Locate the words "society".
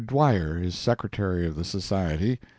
1.63-2.39